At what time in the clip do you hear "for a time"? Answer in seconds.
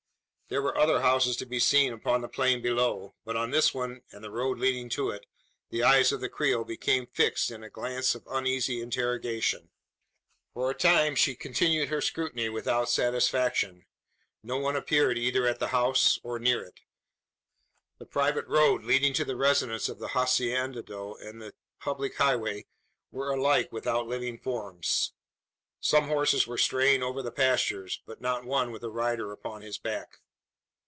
10.53-11.15